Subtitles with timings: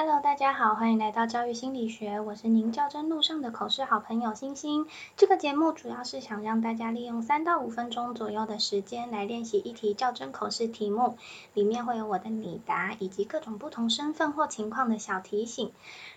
[0.00, 4.86] Hello，大家好，欢迎来到教育心理学，我是您较真路上的口试好朋友星星。
[5.16, 11.18] 这个节目主要是想让大家利用三到五分钟左右的时间来练习一题较真口试题目，
[11.52, 15.72] 里面会有我的拟答以及各种不同身份或情况的小提醒。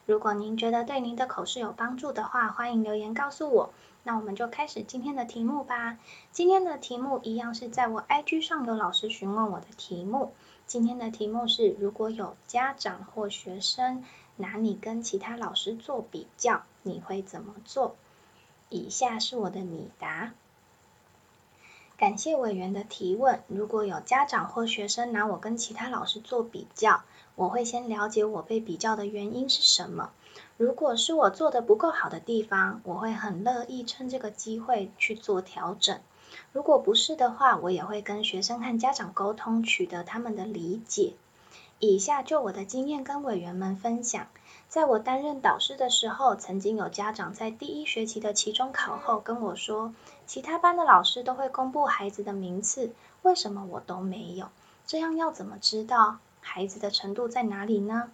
[0.06, 3.72] 如果您觉得对您的口试有帮助的话，欢迎留言告诉我。
[4.04, 5.98] 那我们就开始今天的题目吧。
[6.32, 10.34] 今天的题目一样是在我 IG 上有老师询问我的题目。
[10.72, 14.06] 今天的题目是：如果有家长或学生
[14.38, 17.98] 拿你跟其他老师做比较，你会怎么做？
[18.70, 20.32] 以下是我的拟答。
[21.98, 23.44] 感谢委员的提问。
[23.50, 27.04] 如果有家长或学生拿我跟其他老师做比较，
[27.36, 30.14] 我会先了解我被比较的原因是什么。
[30.56, 36.00] 如果是我做的不够好的地方，我会很乐意趁这个机会去做调整。
[36.52, 41.14] 如果不是的话，我也会跟学生和家长沟通，取得他们的理解。
[41.80, 44.28] 以下就我的经验跟委员们分享。
[44.70, 49.94] 在我担任导师的时候，曾经有家长在第一学期的期中考后跟我说，
[50.26, 54.48] 其他班的老师都会公布孩子的名次，为什么我都没有？
[54.86, 58.12] 这样要怎么知道孩子的程度在哪里呢？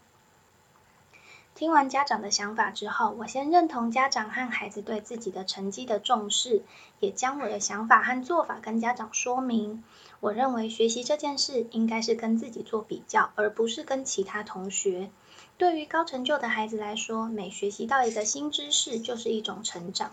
[1.58, 6.61] 听完家长的想法之后，我先认同家长和孩子对自己的成绩的重视，
[7.00, 9.83] 也将我的想法和做法跟家长说明。
[10.19, 15.09] 我认为学习这件事应该是跟自己做比较，而不是跟其他同学。
[15.58, 20.11] 对于高成就的孩子来说，每学习到一个新知识就是一种成长；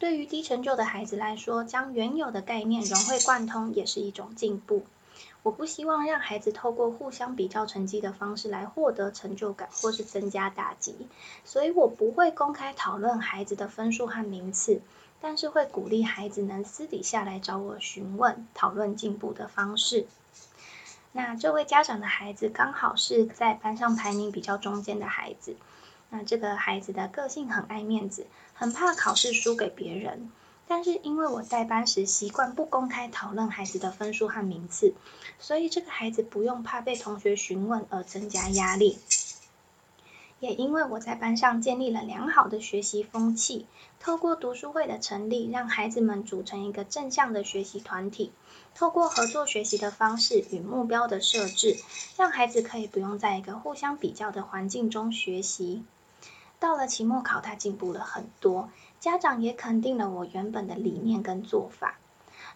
[0.00, 4.82] 对于低成就的孩子来说，将原有的概念融会贯通也是一种进步。
[5.42, 11.08] 我不希望让孩子透过互相比较成绩的方式来获得成就感，或是增加打击，
[11.44, 14.82] 所以我不会公开讨论孩子的分数和名次，
[15.20, 20.06] 但是会鼓励孩子能私底下来找我询问、讨论进步的方式。
[21.12, 25.56] 那这位家长的孩子刚好是在班上排名比较中间的孩子，
[26.10, 30.30] 那这个孩子的个性很爱面子，很怕考试输给别人。
[30.70, 34.94] 但是因为我带班时习惯不公开讨论孩子的分数和名次，
[35.40, 38.96] 所以这个孩子不用怕被同学询问而增加压力。
[40.38, 43.66] 也因为我在班上建立了良好的学习风气，
[43.98, 48.30] 透过读书会的成立，让孩子们组成一个正向的学习团体，
[48.76, 51.78] 透过合作学习的方式与目标的设置，
[52.16, 55.82] 让孩子可以不用在一个互相比较的环境中学习。
[56.60, 58.68] 到了期末考，他进步了很多。
[59.00, 61.98] 家长也肯定了我原本的理念跟做法，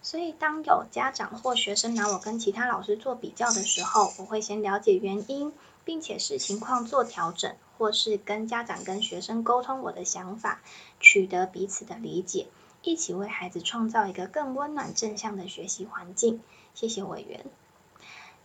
[0.03, 5.51] 所以当有家长或学生拿我跟其他老师做比较的时候，我会先了解原因，
[5.83, 10.61] 并且视情况做调整，或是跟家长跟学生沟通我的想法，
[10.99, 12.45] 取得彼此的理解，
[12.83, 16.41] 一起为孩子创造一个更温暖正向的学习环境。
[16.75, 17.43] 谢谢委员。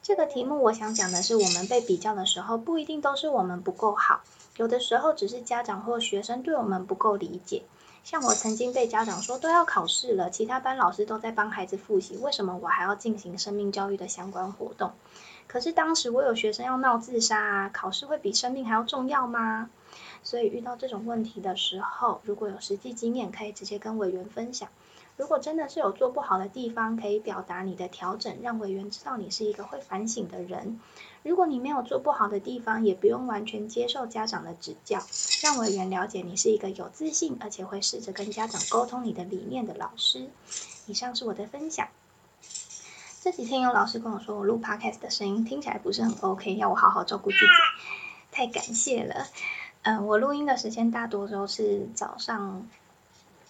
[0.03, 4.23] 这个题目我想讲的是，我们被比较的时候，不一定都是我们不够好，
[4.57, 7.65] 有的时候只是家长或学生对我们不够理解。
[8.03, 14.93] 像我曾经被家长说都要考试了，其他班老师都在帮孩子复习，为什么我还要进行生命教育的相关活动？
[15.47, 19.69] 可是当时我有学生要闹自杀啊，考试会比生命还要重要吗？
[20.23, 24.69] 所以遇到这种问题的时候，如果有实际经验，可以直接跟委员分享。
[25.17, 30.81] 如果真的是有做不好的地方，可以表达你的调整，让委员知道你是一个会反省的人。
[31.23, 35.03] 如果你没有做不好的地方，也不用完全接受家长的指教，
[35.43, 40.31] 让委员了解你是一个有自信，而且会试着跟家长沟通你的理念的老师。
[40.87, 41.89] 以上是我的分享。
[43.21, 47.45] 这几天有老师跟我说，我录 podcast 的声音听起来不是很 OK，要我好好照顾自己，
[48.33, 49.27] 太感谢了。
[49.91, 52.67] 嗯，我录音的时间大多都是早上。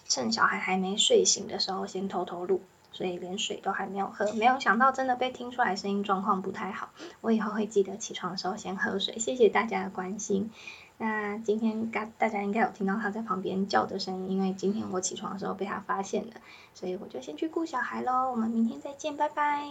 [0.07, 4.33] 趁小孩还没睡醒的时候，先偷偷录，所以连水都还没有喝。
[4.33, 6.89] 没有想到真的被听出来声音状况不太好，
[7.21, 9.19] 我以后会记得起床的时候先喝水。
[9.19, 10.51] 谢谢大家的关心。
[10.97, 16.33] 那今天大大家应该有听到他在旁边叫的声音，因为今天我起床的时候被他发现了，
[16.73, 18.31] 所以我就先去顾小孩喽。
[18.31, 19.69] 我们明天再见，拜拜。